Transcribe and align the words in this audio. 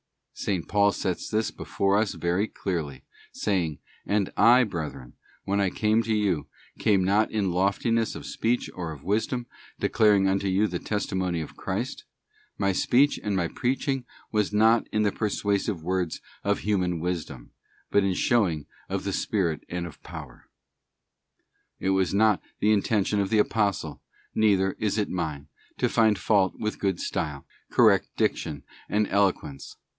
S. 0.47 0.59
Paul 0.67 0.91
sets 0.91 1.29
this 1.29 1.51
before 1.51 1.99
us 1.99 2.15
very 2.15 2.47
clearly, 2.47 3.03
saying: 3.31 3.77
'And 4.07 4.31
I, 4.35 4.63
brethren, 4.63 5.13
when 5.43 5.61
I 5.61 5.69
came 5.69 6.01
to 6.01 6.15
you, 6.15 6.47
came 6.79 7.03
not 7.03 7.29
in 7.29 7.51
loftiness 7.51 8.15
of 8.15 8.25
speech 8.25 8.67
or 8.73 8.91
of 8.91 9.03
wisdom, 9.03 9.45
declaring 9.79 10.27
unto 10.27 10.47
you 10.47 10.65
the 10.65 10.79
testimony 10.79 11.39
of 11.41 11.55
Christ... 11.55 12.05
my 12.57 12.71
speech 12.71 13.19
and 13.23 13.35
my 13.35 13.49
preaching 13.49 14.03
was 14.31 14.51
not 14.51 14.87
in 14.91 15.03
the 15.03 15.11
persuasive 15.11 15.83
words 15.83 16.19
of 16.43 16.59
human 16.59 16.99
wisdom, 16.99 17.51
but 17.91 18.03
in 18.03 18.15
showing 18.15 18.65
of 18.89 19.03
the 19.03 19.13
spirit 19.13 19.63
and 19.69 19.85
of 19.85 20.01
power.'* 20.01 20.49
It 21.79 21.89
was 21.91 22.11
not 22.15 22.41
the 22.59 22.71
intention 22.71 23.19
of 23.19 23.29
the 23.29 23.37
Apostle, 23.37 24.01
neither 24.33 24.71
is 24.79 24.97
it 24.97 25.09
mine, 25.11 25.49
to 25.77 25.87
find 25.87 26.17
fault 26.17 26.55
with 26.57 26.75
a 26.77 26.79
good 26.79 26.99
style, 26.99 27.45
correct 27.69 28.09
diction, 28.17 28.63
and 28.89 29.07
eloquence. 29.07 29.77